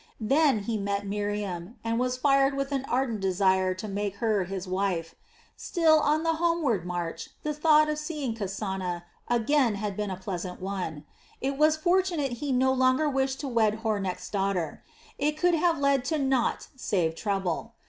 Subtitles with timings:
[0.19, 4.67] Then he met Miriam and was fired with an ardent desire to make her his
[4.67, 5.13] wife.
[5.55, 10.59] Still, on the homeward march the thought of seeing Kasana again had been a pleasant
[10.59, 11.05] one.
[11.39, 14.83] It was fortunate he no longer wished to wed Hornecht's daughter;
[15.19, 17.75] it could have led to naught save trouble.